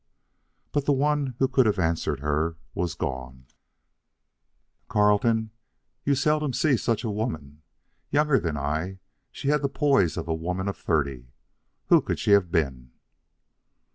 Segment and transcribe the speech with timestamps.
[0.71, 3.45] But the one who could have answered her was gone.
[4.89, 5.51] "Carleton,
[6.03, 7.61] you seldom see such a woman.
[8.09, 8.97] Younger than I,
[9.31, 11.27] she had the poise of a woman of thirty.
[11.89, 12.89] Who could she have been?"